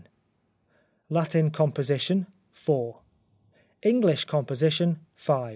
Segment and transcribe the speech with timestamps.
[1.11, 2.25] Latin Composition—
[2.65, 3.01] 4.
[3.83, 5.49] English Composition— 5.